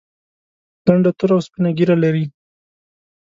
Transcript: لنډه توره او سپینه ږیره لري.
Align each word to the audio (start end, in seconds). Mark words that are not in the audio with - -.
لنډه 0.87 1.11
توره 1.17 1.33
او 1.35 1.41
سپینه 1.47 1.69
ږیره 1.77 1.95
لري. 2.03 2.25